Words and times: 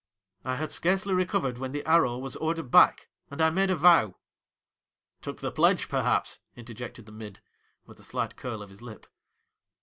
'I 0.45 0.55
had 0.55 0.71
scarcely 0.71 1.13
recovered 1.13 1.59
when 1.59 1.73
the 1.73 1.85
"Arrow" 1.85 2.17
was 2.17 2.35
ordered 2.37 2.71
back, 2.71 3.07
and 3.29 3.39
I 3.39 3.51
made 3.51 3.69
a 3.69 3.75
vow.'' 3.75 4.15
Took 5.21 5.41
the 5.41 5.51
pledge, 5.51 5.89
perhaps!' 5.89 6.39
interjected 6.55 7.05
the 7.05 7.11
mid, 7.11 7.39
with 7.85 7.99
a 7.99 8.03
slight 8.03 8.35
curl 8.35 8.63
of 8.63 8.71
his 8.71 8.81
lip. 8.81 9.05